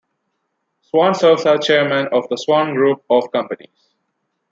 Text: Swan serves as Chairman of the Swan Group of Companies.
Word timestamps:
Swan 0.81 1.13
serves 1.13 1.45
as 1.45 1.63
Chairman 1.63 2.07
of 2.11 2.27
the 2.29 2.35
Swan 2.35 2.73
Group 2.73 3.03
of 3.11 3.31
Companies. 3.31 3.91